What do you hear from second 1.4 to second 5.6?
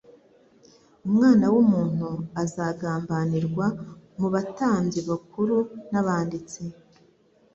w'umuntu azagambanirwa mu batambyi bakuru